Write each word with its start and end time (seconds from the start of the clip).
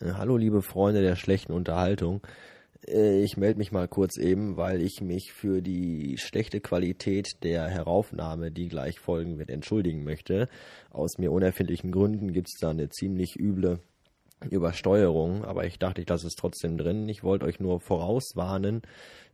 Äh, 0.00 0.12
hallo 0.14 0.36
liebe 0.36 0.62
Freunde 0.62 1.02
der 1.02 1.14
schlechten 1.16 1.52
Unterhaltung. 1.52 2.20
Äh, 2.86 3.22
ich 3.22 3.36
melde 3.36 3.58
mich 3.58 3.70
mal 3.70 3.86
kurz 3.88 4.16
eben, 4.16 4.56
weil 4.56 4.82
ich 4.82 5.00
mich 5.00 5.32
für 5.32 5.62
die 5.62 6.18
schlechte 6.18 6.60
Qualität 6.60 7.42
der 7.44 7.68
Heraufnahme, 7.68 8.50
die 8.50 8.68
gleich 8.68 8.98
folgen 8.98 9.38
wird, 9.38 9.50
entschuldigen 9.50 10.02
möchte. 10.04 10.48
Aus 10.90 11.18
mir 11.18 11.30
unerfindlichen 11.30 11.92
Gründen 11.92 12.32
gibt 12.32 12.48
es 12.48 12.58
da 12.60 12.70
eine 12.70 12.88
ziemlich 12.88 13.38
üble 13.38 13.80
Übersteuerung, 14.50 15.44
aber 15.44 15.64
ich 15.64 15.78
dachte, 15.78 16.02
ich 16.02 16.08
lasse 16.08 16.26
es 16.26 16.34
trotzdem 16.34 16.76
drin. 16.76 17.08
Ich 17.08 17.22
wollte 17.22 17.46
euch 17.46 17.60
nur 17.60 17.80
vorauswarnen, 17.80 18.82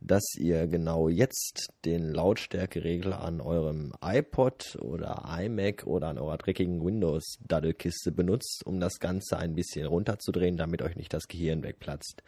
dass 0.00 0.34
ihr 0.36 0.66
genau 0.66 1.08
jetzt 1.08 1.68
den 1.84 2.12
Lautstärkeregler 2.12 3.20
an 3.20 3.40
eurem 3.40 3.92
iPod 4.02 4.78
oder 4.80 5.24
iMac 5.38 5.86
oder 5.86 6.08
an 6.08 6.18
eurer 6.18 6.38
dreckigen 6.38 6.84
Windows-Daddelkiste 6.84 8.12
benutzt, 8.12 8.62
um 8.64 8.80
das 8.80 8.98
Ganze 8.98 9.36
ein 9.36 9.54
bisschen 9.54 9.86
runterzudrehen, 9.86 10.56
damit 10.56 10.82
euch 10.82 10.96
nicht 10.96 11.12
das 11.12 11.28
Gehirn 11.28 11.62
wegplatzt. 11.62 12.22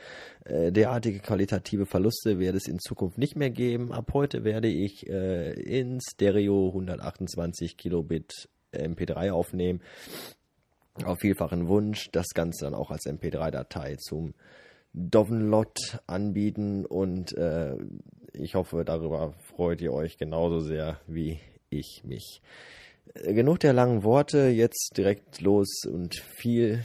Äh, 0.45 0.73
derartige 0.73 1.20
qualitative 1.20 1.86
Verluste 1.86 2.38
wird 2.38 2.56
es 2.56 2.68
in 2.68 2.78
Zukunft 2.78 3.16
nicht 3.16 3.36
mehr 3.36 3.50
geben. 3.50 3.92
Ab 3.92 4.10
heute 4.12 4.45
werde 4.45 4.68
ich 4.68 5.09
äh, 5.09 5.52
in 5.52 6.00
Stereo 6.00 6.68
128 6.68 7.77
Kilobit 7.77 8.48
MP3 8.73 9.30
aufnehmen 9.32 9.80
auf 11.05 11.19
vielfachen 11.20 11.69
Wunsch 11.69 12.10
das 12.12 12.28
Ganze 12.34 12.64
dann 12.64 12.74
auch 12.74 12.91
als 12.91 13.06
MP3-Datei 13.06 13.96
zum 13.96 14.34
Download 14.92 15.73
anbieten 16.06 16.84
und 16.84 17.37
äh, 17.37 17.77
ich 18.34 18.55
hoffe, 18.55 18.84
darüber 18.84 19.33
freut 19.55 19.80
ihr 19.80 19.92
euch 19.92 20.19
genauso 20.19 20.60
sehr 20.60 21.00
wie 21.06 21.41
ich 21.70 22.02
mich. 22.05 22.42
Äh, 23.14 23.33
genug 23.34 23.60
der 23.60 23.73
langen 23.73 24.05
Worte, 24.05 24.48
jetzt 24.48 24.92
direkt 24.97 25.41
los 25.41 25.84
und 25.86 26.16
viel 26.16 26.84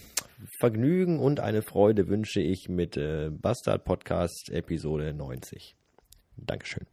Vergnügen 0.60 1.20
und 1.20 1.40
eine 1.40 1.62
Freude 1.62 2.08
wünsche 2.08 2.42
ich 2.42 2.70
mit 2.70 2.96
äh, 2.96 3.30
Bastard 3.30 3.84
Podcast 3.84 4.50
Episode 4.52 5.14
90. 5.14 5.76
Dankeschön. 6.38 6.86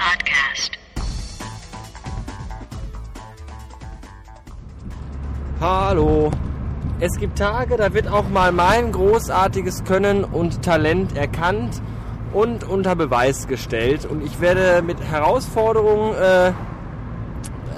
Podcast. 0.00 0.78
Hallo. 5.60 6.30
Es 7.00 7.18
gibt 7.18 7.38
Tage, 7.38 7.76
da 7.76 7.92
wird 7.92 8.08
auch 8.08 8.30
mal 8.30 8.50
mein 8.50 8.92
großartiges 8.92 9.84
Können 9.84 10.24
und 10.24 10.62
Talent 10.62 11.16
erkannt 11.18 11.82
und 12.32 12.64
unter 12.64 12.96
Beweis 12.96 13.46
gestellt. 13.46 14.06
Und 14.06 14.24
ich 14.24 14.40
werde 14.40 14.80
mit 14.80 15.02
Herausforderungen 15.02 16.14
äh, 16.14 16.48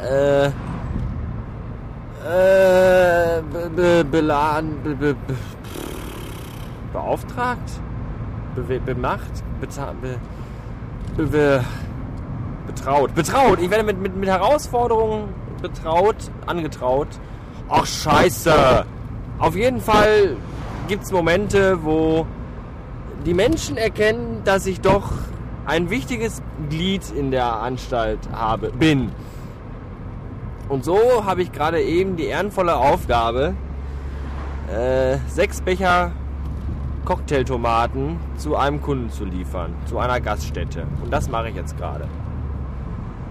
äh, 0.05 0.47
äh, 2.25 3.43
be, 3.75 4.05
beladen, 4.05 4.81
be, 4.85 4.95
be, 4.95 5.17
beauftragt, 6.93 7.81
be, 8.55 8.79
bemacht, 8.79 9.43
bezahlt, 9.61 9.97
be, 10.03 10.21
betraut. 12.67 13.15
Betraut. 13.15 13.61
Ich 13.61 13.71
werde 13.71 13.85
mit, 13.85 14.01
mit, 14.01 14.17
mit 14.17 14.29
Herausforderungen 14.29 15.29
betraut, 15.61 16.17
angetraut. 16.47 17.09
Ach 17.69 17.87
scheiße. 17.87 18.85
Auf 19.39 19.57
jeden 19.57 19.81
Fall 19.81 20.37
gibt 20.89 21.05
es 21.05 21.13
Momente, 21.13 21.85
wo 21.85 22.27
die 23.25 23.35
Menschen 23.35 23.77
erkennen, 23.77 24.43
dass 24.45 24.67
ich 24.67 24.81
doch 24.81 25.13
ein 25.65 25.91
wichtiges 25.91 26.43
Glied 26.69 27.11
in 27.11 27.31
der 27.31 27.61
Anstalt 27.61 28.19
habe, 28.33 28.71
bin. 28.71 29.13
Und 30.69 30.85
so 30.85 31.25
habe 31.25 31.43
ich 31.43 31.53
gerade 31.53 31.81
eben 31.83 32.17
die 32.17 32.25
ehrenvolle 32.25 32.77
Aufgabe, 32.77 33.55
äh, 34.73 35.19
sechs 35.29 35.61
Becher 35.61 36.13
Cocktailtomaten 37.05 38.19
zu 38.37 38.57
einem 38.57 38.81
Kunden 38.81 39.11
zu 39.11 39.25
liefern, 39.25 39.75
zu 39.87 39.99
einer 39.99 40.21
Gaststätte. 40.21 40.87
Und 41.03 41.13
das 41.13 41.29
mache 41.29 41.49
ich 41.49 41.57
jetzt 41.57 41.77
gerade. 41.77 42.09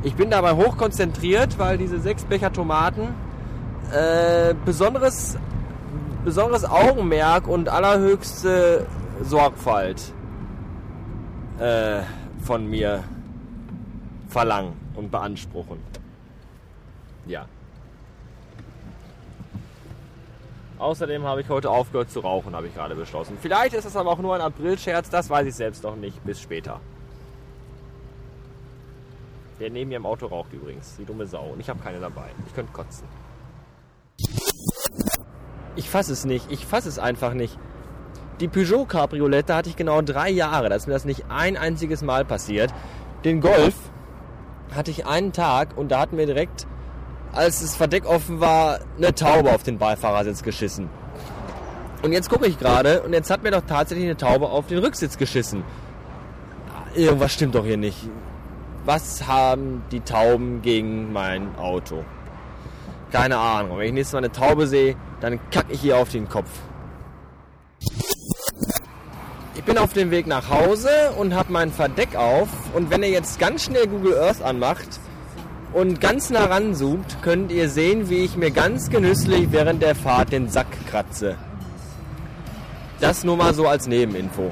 Ich 0.04 0.16
bin 0.16 0.32
dabei 0.32 0.54
hoch 0.54 0.78
konzentriert, 0.78 1.60
weil 1.60 1.78
diese 1.78 2.00
sechs 2.00 2.24
Becher 2.24 2.52
Tomaten 2.52 3.14
äh, 3.92 4.56
besonderes, 4.66 5.38
besonderes 6.26 6.66
Augenmerk 6.66 7.48
und 7.48 7.70
allerhöchste 7.70 8.88
Sorgfalt 9.22 10.02
äh, 11.60 12.02
von 12.42 12.68
mir 12.68 13.04
verlangen 14.28 14.74
und 14.96 15.12
beanspruchen. 15.12 15.78
Ja. 17.28 17.46
Außerdem 20.80 21.24
habe 21.26 21.42
ich 21.42 21.50
heute 21.50 21.70
aufgehört 21.70 22.10
zu 22.10 22.22
rauchen, 22.22 22.56
habe 22.56 22.66
ich 22.66 22.74
gerade 22.74 22.96
beschlossen. 22.96 23.38
Vielleicht 23.40 23.76
ist 23.76 23.86
das 23.86 23.96
aber 23.96 24.10
auch 24.10 24.18
nur 24.18 24.34
ein 24.34 24.42
Aprilscherz, 24.42 25.12
das 25.12 25.30
weiß 25.30 25.46
ich 25.46 25.54
selbst 25.54 25.84
noch 25.84 25.96
nicht. 25.96 26.24
Bis 26.24 26.42
später. 26.42 26.80
Der 29.62 29.70
neben 29.70 29.90
mir 29.90 29.98
im 29.98 30.08
Auto 30.08 30.26
raucht 30.26 30.52
übrigens, 30.54 30.96
die 30.98 31.06
dumme 31.06 31.28
Sau. 31.28 31.52
Und 31.54 31.60
ich 31.60 31.70
habe 31.70 31.80
keine 31.84 32.00
dabei. 32.00 32.30
Ich 32.48 32.56
könnte 32.56 32.74
kotzen. 32.74 33.08
Ich 35.76 35.88
fasse 35.88 36.14
es 36.14 36.26
nicht. 36.26 36.52
Ich 36.52 36.66
fasse 36.66 36.90
es 36.90 36.98
einfach 36.98 37.36
nicht. 37.36 37.60
Die 38.40 38.48
Peugeot 38.48 38.86
Cabriolette 38.86 39.54
hatte 39.54 39.70
ich 39.70 39.76
genau 39.76 40.02
drei 40.02 40.32
Jahre. 40.32 40.70
Da 40.70 40.76
ist 40.76 40.88
mir 40.88 40.94
das 40.94 41.06
nicht 41.06 41.26
ein 41.30 41.58
einziges 41.58 42.02
Mal 42.02 42.26
passiert. 42.26 42.74
Den 43.24 43.40
Golf 43.40 43.76
hatte 44.74 44.90
ich 44.90 45.06
einen 45.06 45.32
Tag 45.32 45.78
und 45.78 45.92
da 45.92 46.00
hat 46.00 46.12
mir 46.12 46.26
direkt 46.26 46.66
als 47.32 47.62
das 47.62 47.76
Verdeck 47.76 48.06
offen 48.08 48.42
war, 48.42 48.80
eine 48.98 49.14
Taube 49.14 49.54
auf 49.54 49.62
den 49.62 49.78
Beifahrersitz 49.78 50.42
geschissen. 50.42 50.90
Und 52.02 52.14
jetzt 52.14 52.30
gucke 52.30 52.48
ich 52.48 52.58
gerade 52.58 53.04
und 53.04 53.14
jetzt 53.14 53.30
hat 53.30 53.44
mir 53.44 53.52
doch 53.52 53.62
tatsächlich 53.62 54.06
eine 54.06 54.18
Taube 54.18 54.50
auf 54.50 54.66
den 54.66 54.80
Rücksitz 54.80 55.20
geschissen. 55.20 55.64
Irgendwas 56.96 57.32
stimmt 57.32 57.54
doch 57.54 57.64
hier 57.64 57.78
nicht. 57.78 58.10
Was 58.86 59.28
haben 59.28 59.84
die 59.92 60.00
Tauben 60.00 60.62
gegen 60.62 61.14
mein 61.14 61.56
Auto? 61.58 62.04
Keine 63.12 63.38
Ahnung. 63.38 63.78
Wenn 63.78 63.88
ich 63.88 63.94
nächstes 63.94 64.14
Mal 64.14 64.20
eine 64.20 64.32
Taube 64.32 64.68
sehe, 64.68 64.96
dann 65.20 65.40
kacke 65.52 65.74
ich 65.74 65.82
hier 65.82 65.98
auf 65.98 66.10
den 66.10 66.28
Kopf. 66.28 66.50
Ich 69.56 69.64
bin 69.64 69.78
auf 69.78 69.94
dem 69.94 70.10
Weg 70.10 70.26
nach 70.28 70.50
Hause 70.50 70.90
und 71.18 71.36
habe 71.36 71.52
mein 71.52 71.72
Verdeck 71.72 72.16
auf. 72.16 72.50
Und 72.74 72.90
wenn 72.90 73.04
ihr 73.04 73.10
jetzt 73.10 73.40
ganz 73.40 73.64
schnell 73.66 73.88
Google 73.88 74.18
Earth 74.18 74.42
anmacht, 74.42 75.00
und 75.74 76.02
ganz 76.02 76.30
nah 76.30 76.46
ranzoomt, 76.46 77.22
könnt 77.22 77.52
ihr 77.52 77.70
sehen, 77.70 78.10
wie 78.10 78.26
ich 78.26 78.36
mir 78.36 78.52
ganz 78.52 78.90
genüsslich 78.90 79.52
während 79.52 79.82
der 79.82 79.96
Fahrt 79.96 80.32
den 80.32 80.50
Sack 80.50 80.68
kratze. 80.90 81.38
Das 83.00 83.24
nur 83.24 83.38
mal 83.38 83.54
so 83.54 83.68
als 83.68 83.88
Nebeninfo. 83.88 84.52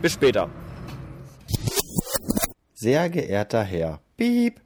Bis 0.00 0.12
später. 0.12 0.48
Sehr 2.82 3.10
geehrter 3.10 3.62
Herr 3.62 4.00
Piep. 4.16 4.60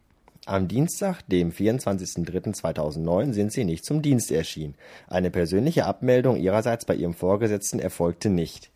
Am 0.47 0.69
Dienstag, 0.69 1.21
dem 1.29 1.53
24.03.2009, 1.53 3.35
sind 3.35 3.53
Sie 3.53 3.65
nicht 3.65 3.85
zum 3.85 4.01
Dienst 4.01 4.33
erschienen. 4.33 4.75
Eine 5.07 5.31
persönliche 5.31 5.85
Abmeldung 5.85 6.39
Ihrerseits 6.39 6.87
bei 6.87 6.95
Ihrem 6.95 7.13
Vorgesetzten 7.13 7.79
erfolgte 7.79 8.31
nicht. 8.31 8.71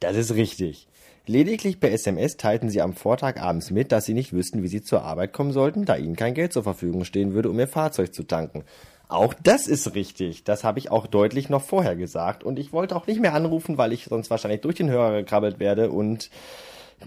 Das 0.00 0.16
ist 0.16 0.32
richtig. 0.34 0.88
Lediglich 1.26 1.78
per 1.78 1.92
SMS 1.92 2.38
teilten 2.38 2.70
sie 2.70 2.80
am 2.80 2.94
Vortag 2.94 3.36
abends 3.36 3.70
mit, 3.70 3.92
dass 3.92 4.06
sie 4.06 4.14
nicht 4.14 4.32
wüssten, 4.32 4.62
wie 4.62 4.68
sie 4.68 4.80
zur 4.80 5.02
Arbeit 5.02 5.34
kommen 5.34 5.52
sollten, 5.52 5.84
da 5.84 5.96
ihnen 5.96 6.16
kein 6.16 6.32
Geld 6.32 6.54
zur 6.54 6.62
Verfügung 6.62 7.04
stehen 7.04 7.34
würde, 7.34 7.50
um 7.50 7.60
ihr 7.60 7.68
Fahrzeug 7.68 8.14
zu 8.14 8.22
tanken. 8.22 8.64
Auch 9.08 9.34
das 9.34 9.66
ist 9.66 9.94
richtig. 9.94 10.44
Das 10.44 10.64
habe 10.64 10.78
ich 10.78 10.90
auch 10.90 11.06
deutlich 11.06 11.50
noch 11.50 11.62
vorher 11.62 11.96
gesagt. 11.96 12.44
Und 12.44 12.58
ich 12.58 12.72
wollte 12.72 12.96
auch 12.96 13.06
nicht 13.06 13.20
mehr 13.20 13.34
anrufen, 13.34 13.76
weil 13.76 13.92
ich 13.92 14.06
sonst 14.06 14.30
wahrscheinlich 14.30 14.62
durch 14.62 14.76
den 14.76 14.88
Hörer 14.88 15.18
gekrabbelt 15.18 15.60
werde 15.60 15.90
und 15.90 16.30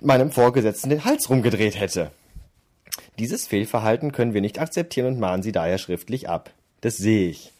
meinem 0.01 0.31
Vorgesetzten 0.31 0.89
den 0.89 1.05
Hals 1.05 1.29
rumgedreht 1.29 1.79
hätte. 1.79 2.11
Dieses 3.17 3.47
Fehlverhalten 3.47 4.11
können 4.11 4.33
wir 4.33 4.41
nicht 4.41 4.59
akzeptieren 4.59 5.07
und 5.07 5.19
mahnen 5.19 5.43
Sie 5.43 5.51
daher 5.51 5.77
schriftlich 5.77 6.29
ab. 6.29 6.51
Das 6.81 6.97
sehe 6.97 7.29
ich. 7.29 7.51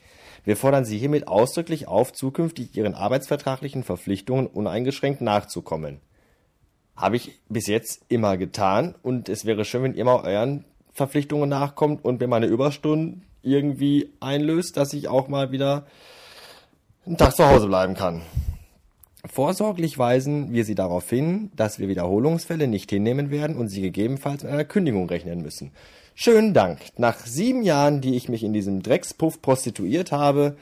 Wir 0.46 0.56
fordern 0.56 0.86
Sie 0.86 0.98
hiermit 0.98 1.28
ausdrücklich 1.28 1.88
auf, 1.88 2.14
zukünftig 2.14 2.76
Ihren 2.76 2.96
arbeitsvertraglichen 2.96 3.84
Verpflichtungen 3.84 4.48
uneingeschränkt 4.48 5.22
nachzukommen. 5.22 6.00
Habe 6.96 7.18
ich 7.18 7.40
bis 7.50 7.68
jetzt 7.68 8.02
immer 8.08 8.38
getan 8.38 8.96
und 9.04 9.30
es 9.30 9.46
wäre 9.46 9.66
schön, 9.66 9.84
wenn 9.84 9.94
ihr 9.94 10.06
mal 10.06 10.22
euren 10.22 10.66
Verpflichtungen 10.94 11.50
nachkommt 11.50 12.04
und 12.04 12.20
mir 12.20 12.28
meine 12.28 12.48
Überstunden 12.48 13.26
irgendwie 13.42 14.12
einlöst, 14.20 14.76
dass 14.76 14.94
ich 14.94 15.08
auch 15.08 15.28
mal 15.28 15.52
wieder 15.52 15.86
einen 17.06 17.18
Tag 17.18 17.36
zu 17.36 17.46
Hause 17.46 17.68
bleiben 17.68 17.96
kann. 17.96 18.22
Vorsorglich 19.32 19.98
weisen 20.00 20.54
wir 20.54 20.66
Sie 20.66 20.74
darauf 20.74 21.08
hin, 21.08 21.52
dass 21.56 21.78
wir 21.78 21.88
Wiederholungsfälle 21.88 22.68
nicht 22.68 22.90
hinnehmen 22.90 23.30
werden 23.30 23.58
und 23.58 23.68
Sie 23.68 23.82
gegebenenfalls 23.82 24.44
mit 24.44 24.52
einer 24.52 24.66
Kündigung 24.66 25.08
rechnen 25.08 25.42
müssen. 25.42 25.72
Schönen 26.16 26.56
Dank. 26.56 26.80
Nach 26.98 27.26
sieben 27.26 27.62
Jahren, 27.62 28.02
die 28.02 28.16
ich 28.16 28.28
mich 28.28 28.44
in 28.44 28.54
diesem 28.54 28.82
Dreckspuff 28.82 29.42
prostituiert 29.42 30.12
habe, 30.12 30.58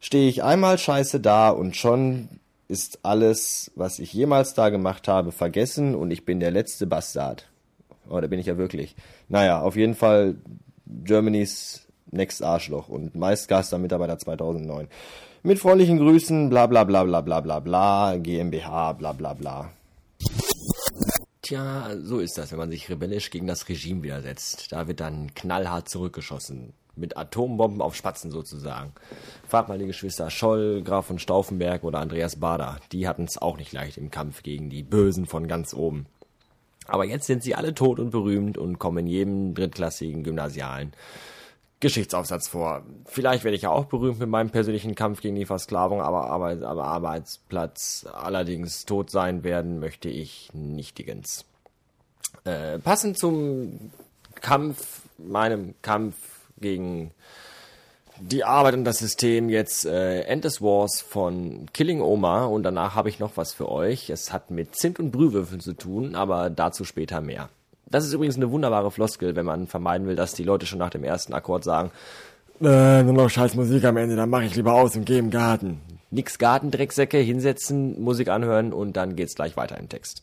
stehe 0.00 0.28
ich 0.28 0.44
einmal 0.44 0.78
scheiße 0.78 1.18
da 1.18 1.50
und 1.50 1.76
schon 1.76 2.28
ist 2.68 3.00
alles, 3.02 3.72
was 3.74 3.98
ich 3.98 4.12
jemals 4.12 4.54
da 4.54 4.70
gemacht 4.70 5.08
habe, 5.08 5.32
vergessen 5.32 5.96
und 5.96 6.10
ich 6.12 6.24
bin 6.24 6.38
der 6.38 6.52
letzte 6.52 6.86
Bastard. 6.86 7.48
Oh, 8.08 8.20
da 8.20 8.28
bin 8.28 8.38
ich 8.38 8.46
ja 8.46 8.56
wirklich. 8.56 8.94
Naja, 9.28 9.60
auf 9.60 9.74
jeden 9.74 9.94
Fall 9.94 10.36
Germany's 10.86 11.86
Next 12.12 12.42
Arschloch 12.42 12.88
und 12.88 13.16
meistgaster 13.16 13.78
Mitarbeiter 13.78 14.18
2009. 14.18 14.88
Mit 15.44 15.58
freundlichen 15.58 15.98
Grüßen, 15.98 16.50
bla 16.50 16.68
bla 16.68 16.84
bla 16.84 17.02
bla 17.02 17.20
bla 17.20 17.40
bla 17.40 17.58
bla, 17.58 18.16
GmbH, 18.16 18.92
bla 18.92 19.12
bla 19.12 19.34
bla. 19.34 19.72
Tja, 21.42 21.96
so 22.00 22.20
ist 22.20 22.38
das, 22.38 22.52
wenn 22.52 22.60
man 22.60 22.70
sich 22.70 22.88
rebellisch 22.88 23.28
gegen 23.30 23.48
das 23.48 23.68
Regime 23.68 24.04
widersetzt. 24.04 24.70
Da 24.70 24.86
wird 24.86 25.00
dann 25.00 25.34
knallhart 25.34 25.88
zurückgeschossen. 25.88 26.74
Mit 26.94 27.16
Atombomben 27.16 27.82
auf 27.82 27.96
Spatzen 27.96 28.30
sozusagen. 28.30 28.92
Frag 29.48 29.68
mal 29.68 29.78
die 29.78 29.86
Geschwister 29.86 30.30
Scholl, 30.30 30.82
Graf 30.84 31.06
von 31.06 31.18
Stauffenberg 31.18 31.82
oder 31.82 31.98
Andreas 31.98 32.36
Bader. 32.36 32.78
Die 32.92 33.08
hatten 33.08 33.24
es 33.24 33.42
auch 33.42 33.56
nicht 33.56 33.72
leicht 33.72 33.98
im 33.98 34.12
Kampf 34.12 34.44
gegen 34.44 34.70
die 34.70 34.84
Bösen 34.84 35.26
von 35.26 35.48
ganz 35.48 35.74
oben. 35.74 36.06
Aber 36.86 37.04
jetzt 37.04 37.26
sind 37.26 37.42
sie 37.42 37.56
alle 37.56 37.74
tot 37.74 37.98
und 37.98 38.10
berühmt 38.10 38.58
und 38.58 38.78
kommen 38.78 38.98
in 38.98 39.06
jedem 39.08 39.54
drittklassigen 39.54 40.22
Gymnasialen 40.22 40.92
Geschichtsaufsatz 41.82 42.46
vor. 42.46 42.84
Vielleicht 43.06 43.42
werde 43.42 43.56
ich 43.56 43.62
ja 43.62 43.70
auch 43.70 43.86
berühmt 43.86 44.20
mit 44.20 44.28
meinem 44.28 44.50
persönlichen 44.50 44.94
Kampf 44.94 45.20
gegen 45.20 45.34
die 45.34 45.46
Versklavung, 45.46 46.00
aber, 46.00 46.30
Arbeit, 46.30 46.62
aber 46.62 46.84
Arbeitsplatz 46.84 48.06
allerdings 48.10 48.84
tot 48.84 49.10
sein 49.10 49.42
werden 49.42 49.80
möchte 49.80 50.08
ich 50.08 50.48
nichtigens. 50.54 51.44
Äh, 52.44 52.78
passend 52.78 53.18
zum 53.18 53.90
Kampf, 54.40 55.02
meinem 55.18 55.74
Kampf 55.82 56.14
gegen 56.60 57.10
die 58.20 58.44
Arbeit 58.44 58.74
und 58.74 58.84
das 58.84 58.98
System 58.98 59.48
jetzt 59.48 59.84
äh, 59.84 60.22
End 60.22 60.44
des 60.44 60.62
Wars 60.62 61.00
von 61.00 61.66
Killing 61.72 62.00
Oma 62.00 62.44
und 62.44 62.62
danach 62.62 62.94
habe 62.94 63.08
ich 63.08 63.18
noch 63.18 63.36
was 63.36 63.52
für 63.52 63.68
euch. 63.68 64.08
Es 64.08 64.32
hat 64.32 64.52
mit 64.52 64.76
Zimt 64.76 65.00
und 65.00 65.10
Brühwürfeln 65.10 65.60
zu 65.60 65.72
tun, 65.72 66.14
aber 66.14 66.48
dazu 66.48 66.84
später 66.84 67.20
mehr. 67.20 67.48
Das 67.92 68.04
ist 68.04 68.12
übrigens 68.12 68.36
eine 68.36 68.50
wunderbare 68.50 68.90
Floskel, 68.90 69.36
wenn 69.36 69.46
man 69.46 69.66
vermeiden 69.66 70.06
will, 70.06 70.16
dass 70.16 70.34
die 70.34 70.44
Leute 70.44 70.66
schon 70.66 70.78
nach 70.78 70.90
dem 70.90 71.04
ersten 71.04 71.34
Akkord 71.34 71.62
sagen, 71.62 71.90
äh, 72.62 73.02
nur 73.02 73.12
noch 73.14 73.28
scheiß 73.28 73.54
Musik 73.54 73.84
am 73.84 73.96
Ende, 73.96 74.16
dann 74.16 74.30
mache 74.30 74.44
ich 74.44 74.54
lieber 74.54 74.74
aus 74.74 74.96
und 74.96 75.04
gehe 75.04 75.18
im 75.18 75.30
Garten. 75.30 75.80
Nix 76.10 76.38
Gartendrecksäcke, 76.38 77.18
hinsetzen, 77.18 78.00
Musik 78.02 78.28
anhören 78.28 78.72
und 78.72 78.96
dann 78.96 79.16
geht's 79.16 79.34
gleich 79.34 79.56
weiter 79.56 79.78
im 79.78 79.88
Text. 79.88 80.22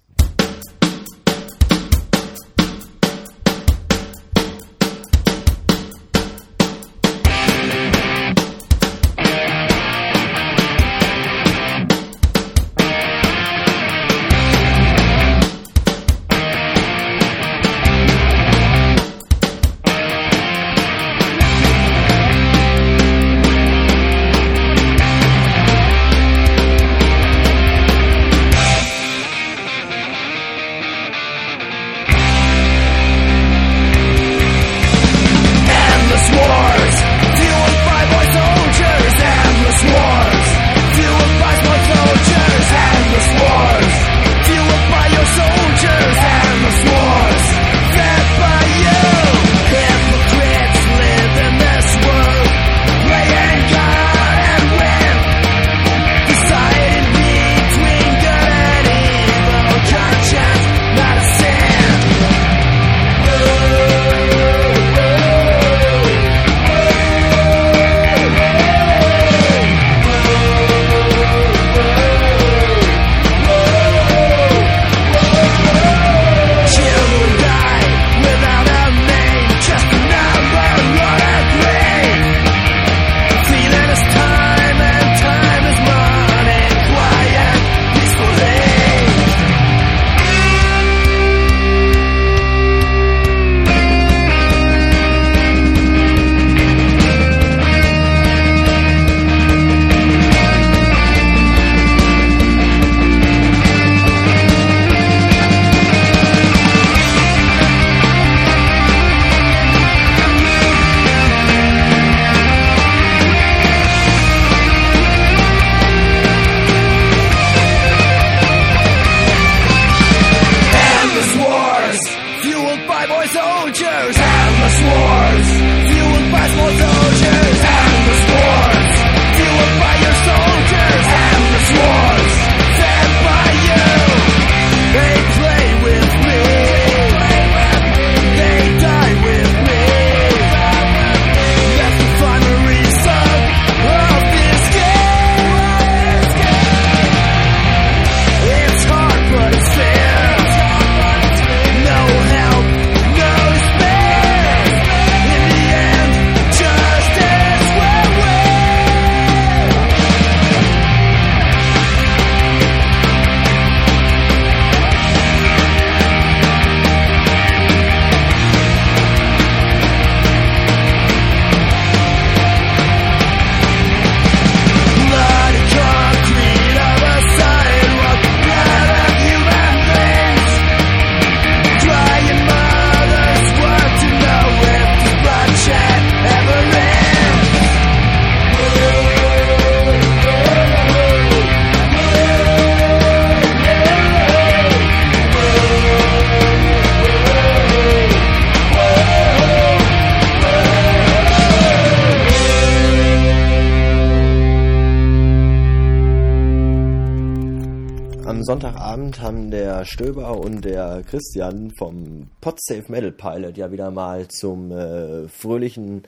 Sonntagabend 208.50 209.22
haben 209.22 209.52
der 209.52 209.86
Stöber 209.86 210.40
und 210.40 210.66
der 210.66 211.04
Christian 211.08 211.70
vom 211.70 212.32
Podsafe 212.42 212.92
Metal 212.92 213.12
Pilot 213.12 213.58
ja 213.58 213.72
wieder 213.72 213.92
mal 213.92 214.28
zum 214.28 214.72
äh, 214.72 215.28
fröhlichen 215.28 216.02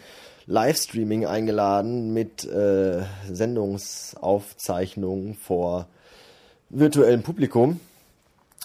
Livestreaming 0.48 1.28
eingeladen 1.28 2.16
mit 2.16 2.44
äh, 2.46 3.04
Sendungsaufzeichnungen 3.32 5.36
vor 5.36 5.86
virtuellem 6.72 7.22
Publikum. 7.22 7.80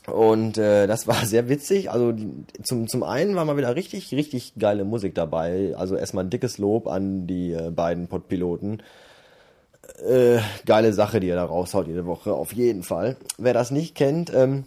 Und 0.06 0.56
äh, 0.56 0.86
das 0.86 1.06
war 1.06 1.26
sehr 1.26 1.50
witzig. 1.50 1.90
Also 1.90 2.14
zum, 2.62 2.88
zum 2.88 3.02
einen 3.02 3.36
war 3.36 3.44
mal 3.44 3.58
wieder 3.58 3.76
richtig, 3.76 4.10
richtig 4.14 4.54
geile 4.58 4.86
Musik 4.86 5.14
dabei. 5.14 5.74
Also 5.76 5.96
erstmal 5.96 6.24
ein 6.24 6.30
dickes 6.30 6.56
Lob 6.56 6.86
an 6.86 7.26
die 7.26 7.52
äh, 7.52 7.70
beiden 7.70 8.08
Podpiloten. 8.08 8.82
Äh, 10.06 10.40
geile 10.64 10.92
Sache, 10.92 11.20
die 11.20 11.28
er 11.28 11.36
da 11.36 11.44
raushaut 11.44 11.86
jede 11.86 12.06
Woche, 12.06 12.32
auf 12.32 12.52
jeden 12.52 12.82
Fall. 12.82 13.16
Wer 13.38 13.54
das 13.54 13.70
nicht 13.70 13.94
kennt, 13.94 14.32
ähm, 14.34 14.64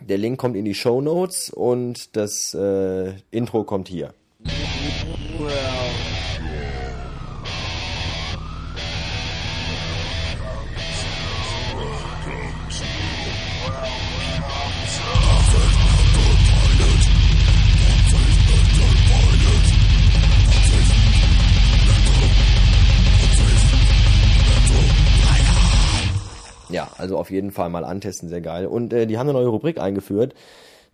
der 0.00 0.18
Link 0.18 0.38
kommt 0.38 0.56
in 0.56 0.64
die 0.64 0.74
Show 0.74 1.00
Notes 1.00 1.50
und 1.50 2.16
das 2.16 2.54
äh, 2.54 3.14
Intro 3.30 3.64
kommt 3.64 3.88
hier. 3.88 4.14
Ja, 4.44 5.77
jeden 27.38 27.52
Fall 27.52 27.68
mal 27.70 27.84
antesten, 27.84 28.28
sehr 28.28 28.40
geil. 28.40 28.66
Und 28.66 28.92
äh, 28.92 29.06
die 29.06 29.16
haben 29.16 29.28
eine 29.28 29.38
neue 29.38 29.46
Rubrik 29.46 29.80
eingeführt, 29.80 30.34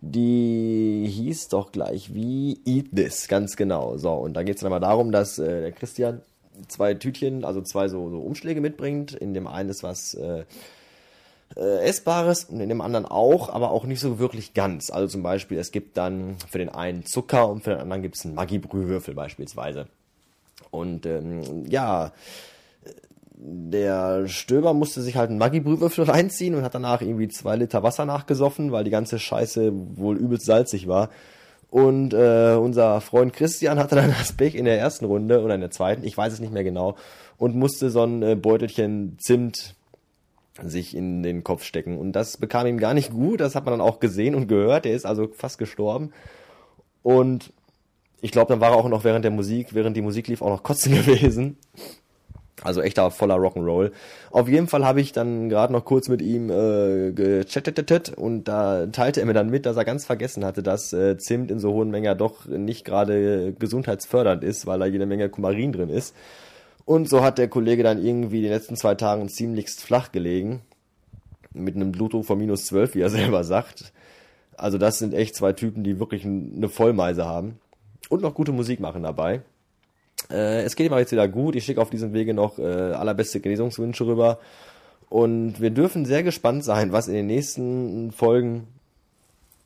die 0.01 1.07
hieß 1.09 1.47
doch 1.47 1.71
gleich 1.71 2.13
wie 2.13 2.59
Eat 2.65 2.95
This, 2.95 3.27
ganz 3.27 3.55
genau. 3.55 3.97
So, 3.97 4.11
und 4.13 4.35
da 4.35 4.43
geht 4.43 4.55
es 4.55 4.61
dann 4.61 4.69
mal 4.69 4.79
darum, 4.79 5.11
dass 5.11 5.39
äh, 5.39 5.61
der 5.61 5.71
Christian 5.71 6.21
zwei 6.67 6.93
Tütchen, 6.93 7.43
also 7.43 7.61
zwei 7.61 7.87
so, 7.87 8.09
so 8.11 8.19
Umschläge 8.19 8.61
mitbringt. 8.61 9.13
In 9.13 9.33
dem 9.33 9.47
einen 9.47 9.69
ist 9.69 9.81
was 9.81 10.13
äh, 10.13 10.43
äh, 11.55 11.79
Essbares 11.79 12.45
und 12.45 12.59
in 12.59 12.69
dem 12.69 12.81
anderen 12.81 13.05
auch, 13.05 13.49
aber 13.49 13.71
auch 13.71 13.85
nicht 13.85 13.99
so 13.99 14.19
wirklich 14.19 14.53
ganz. 14.53 14.91
Also 14.91 15.07
zum 15.07 15.23
Beispiel, 15.23 15.57
es 15.57 15.71
gibt 15.71 15.97
dann 15.97 16.35
für 16.49 16.59
den 16.59 16.69
einen 16.69 17.05
Zucker 17.05 17.49
und 17.49 17.63
für 17.63 17.71
den 17.71 17.79
anderen 17.79 18.03
gibt 18.03 18.15
es 18.15 18.25
einen 18.25 18.35
Maggi-Brühwürfel 18.35 19.15
beispielsweise. 19.15 19.87
Und 20.69 21.05
ähm, 21.05 21.65
ja, 21.67 22.11
der 23.47 24.27
Stöber 24.27 24.73
musste 24.73 25.01
sich 25.01 25.15
halt 25.15 25.29
einen 25.29 25.39
Maggi-Brühwürfel 25.39 26.03
reinziehen 26.09 26.55
und 26.55 26.63
hat 26.63 26.75
danach 26.75 27.01
irgendwie 27.01 27.27
zwei 27.27 27.55
Liter 27.55 27.83
Wasser 27.83 28.05
nachgesoffen, 28.05 28.71
weil 28.71 28.83
die 28.83 28.91
ganze 28.91 29.19
Scheiße 29.19 29.71
wohl 29.95 30.17
übelst 30.17 30.45
salzig 30.45 30.87
war. 30.87 31.09
Und 31.69 32.13
äh, 32.13 32.55
unser 32.55 33.01
Freund 33.01 33.33
Christian 33.33 33.79
hatte 33.79 33.95
dann 33.95 34.13
das 34.17 34.33
Pech 34.33 34.55
in 34.55 34.65
der 34.65 34.79
ersten 34.79 35.05
Runde 35.05 35.41
oder 35.43 35.55
in 35.55 35.61
der 35.61 35.71
zweiten, 35.71 36.03
ich 36.05 36.17
weiß 36.17 36.33
es 36.33 36.39
nicht 36.39 36.53
mehr 36.53 36.63
genau, 36.63 36.95
und 37.37 37.55
musste 37.55 37.89
so 37.89 38.03
ein 38.03 38.23
äh, 38.23 38.35
Beutelchen 38.35 39.17
Zimt 39.19 39.75
sich 40.63 40.95
in 40.95 41.21
den 41.21 41.43
Kopf 41.43 41.63
stecken. 41.63 41.97
Und 41.97 42.13
das 42.13 42.37
bekam 42.37 42.65
ihm 42.65 42.77
gar 42.77 42.93
nicht 42.93 43.11
gut, 43.11 43.41
das 43.41 43.55
hat 43.55 43.65
man 43.65 43.73
dann 43.73 43.81
auch 43.81 43.99
gesehen 43.99 44.35
und 44.35 44.47
gehört. 44.47 44.85
Er 44.85 44.95
ist 44.95 45.05
also 45.05 45.27
fast 45.33 45.57
gestorben. 45.57 46.13
Und 47.03 47.51
ich 48.21 48.31
glaube, 48.31 48.47
dann 48.47 48.61
war 48.61 48.71
er 48.71 48.77
auch 48.77 48.87
noch 48.87 49.03
während 49.03 49.25
der 49.25 49.31
Musik, 49.31 49.73
während 49.73 49.97
die 49.97 50.01
Musik 50.01 50.27
lief, 50.27 50.41
auch 50.41 50.49
noch 50.49 50.63
kotzen 50.63 50.93
gewesen. 51.05 51.57
Also 52.63 52.81
echter 52.81 53.11
voller 53.11 53.35
Rock'n'Roll. 53.35 53.91
Auf 54.31 54.47
jeden 54.47 54.67
Fall 54.67 54.85
habe 54.85 55.01
ich 55.01 55.11
dann 55.11 55.49
gerade 55.49 55.73
noch 55.73 55.83
kurz 55.83 56.07
mit 56.07 56.21
ihm 56.21 56.49
äh, 56.49 57.11
gechattet 57.11 58.13
und 58.15 58.45
da 58.45 58.85
teilte 58.87 59.19
er 59.19 59.25
mir 59.25 59.33
dann 59.33 59.49
mit, 59.49 59.65
dass 59.65 59.75
er 59.75 59.83
ganz 59.83 60.05
vergessen 60.05 60.45
hatte, 60.45 60.63
dass 60.63 60.93
äh, 60.93 61.17
Zimt 61.17 61.51
in 61.51 61.59
so 61.59 61.73
hohen 61.73 61.91
Mengen 61.91 62.05
ja 62.05 62.15
doch 62.15 62.45
nicht 62.45 62.85
gerade 62.85 63.53
gesundheitsfördernd 63.59 64.43
ist, 64.43 64.65
weil 64.65 64.79
da 64.79 64.85
jede 64.85 65.05
Menge 65.05 65.27
Kumarin 65.29 65.73
drin 65.73 65.89
ist. 65.89 66.15
Und 66.85 67.09
so 67.09 67.23
hat 67.23 67.39
der 67.39 67.49
Kollege 67.49 67.83
dann 67.83 68.03
irgendwie 68.03 68.41
die 68.41 68.47
letzten 68.47 68.77
zwei 68.77 68.95
Tagen 68.95 69.27
ziemlichst 69.27 69.81
flach 69.81 70.11
gelegen. 70.11 70.61
Mit 71.51 71.75
einem 71.75 71.91
Blutdruck 71.91 72.25
von 72.25 72.37
minus 72.37 72.67
12, 72.67 72.95
wie 72.95 73.01
er 73.01 73.09
selber 73.09 73.43
sagt. 73.43 73.91
Also 74.55 74.77
das 74.77 74.99
sind 74.99 75.13
echt 75.13 75.35
zwei 75.35 75.51
Typen, 75.51 75.83
die 75.83 75.99
wirklich 75.99 76.23
eine 76.23 76.69
Vollmeise 76.69 77.25
haben. 77.25 77.59
Und 78.07 78.21
noch 78.21 78.33
gute 78.33 78.51
Musik 78.51 78.79
machen 78.79 79.03
dabei. 79.03 79.41
Äh, 80.29 80.63
es 80.63 80.75
geht 80.75 80.87
ihm 80.87 80.93
aber 80.93 81.01
jetzt 81.01 81.11
wieder 81.11 81.27
gut. 81.27 81.55
Ich 81.55 81.65
schicke 81.65 81.81
auf 81.81 81.89
diesem 81.89 82.13
Wege 82.13 82.33
noch 82.33 82.59
äh, 82.59 82.63
allerbeste 82.63 83.39
Genesungswünsche 83.39 84.05
rüber. 84.05 84.39
Und 85.09 85.61
wir 85.61 85.69
dürfen 85.69 86.05
sehr 86.05 86.23
gespannt 86.23 86.63
sein, 86.63 86.91
was 86.91 87.07
in 87.07 87.13
den 87.13 87.27
nächsten 87.27 88.11
Folgen 88.11 88.67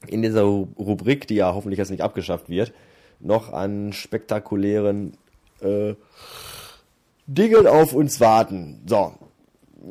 in 0.07 0.21
dieser 0.21 0.43
Rubrik, 0.43 1.27
die 1.27 1.35
ja 1.35 1.53
hoffentlich 1.53 1.77
jetzt 1.77 1.91
nicht 1.91 2.03
abgeschafft 2.03 2.49
wird, 2.49 2.73
noch 3.19 3.51
an 3.51 3.93
spektakulären 3.93 5.13
äh, 5.61 5.95
Dingen 7.27 7.67
auf 7.67 7.93
uns 7.93 8.19
warten. 8.19 8.81
So, 8.85 9.13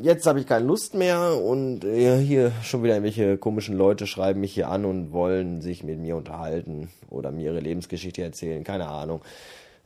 jetzt 0.03 0.27
habe 0.27 0.41
ich 0.41 0.47
keine 0.47 0.67
Lust 0.67 0.95
mehr 0.95 1.41
und 1.43 1.85
äh, 1.85 2.19
hier 2.19 2.53
schon 2.63 2.83
wieder 2.83 2.95
irgendwelche 2.95 3.37
komischen 3.39 3.77
Leute 3.77 4.07
schreiben 4.07 4.41
mich 4.41 4.55
hier 4.55 4.69
an 4.69 4.85
und 4.85 5.13
wollen 5.13 5.61
sich 5.61 5.85
mit 5.85 5.99
mir 5.99 6.17
unterhalten 6.17 6.89
oder 7.11 7.31
mir 7.31 7.47
ihre 7.53 7.61
Lebensgeschichte 7.61 8.23
erzählen. 8.23 8.65
Keine 8.65 8.89
Ahnung. 8.89 9.21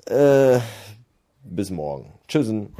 Äh, 0.07 0.59
bis 1.45 1.71
morgen. 1.71 2.13
Tschüssen. 2.27 2.75